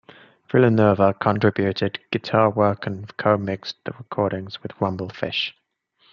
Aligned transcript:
Villanueva 0.51 1.13
contributed 1.13 1.99
guitar 2.11 2.49
work 2.49 2.87
and 2.87 3.15
co-mixed 3.17 3.75
the 3.85 3.91
recordings 3.99 4.63
with 4.63 4.71
Rumblefish. 4.79 5.53